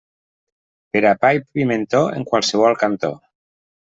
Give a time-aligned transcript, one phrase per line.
[0.95, 3.13] Per a pa i pimentó, en qualsevol cantó.